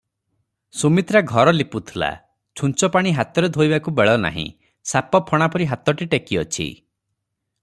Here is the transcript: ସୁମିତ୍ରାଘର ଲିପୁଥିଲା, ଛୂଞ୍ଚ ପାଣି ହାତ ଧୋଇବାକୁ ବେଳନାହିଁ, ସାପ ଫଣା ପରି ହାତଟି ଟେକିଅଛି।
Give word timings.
ସୁମିତ୍ରାଘର 0.77 1.51
ଲିପୁଥିଲା, 1.57 2.09
ଛୂଞ୍ଚ 2.61 2.91
ପାଣି 2.97 3.13
ହାତ 3.19 3.45
ଧୋଇବାକୁ 3.59 3.95
ବେଳନାହିଁ, 4.01 4.49
ସାପ 4.95 5.25
ଫଣା 5.31 5.53
ପରି 5.57 5.73
ହାତଟି 5.75 6.13
ଟେକିଅଛି। 6.17 6.71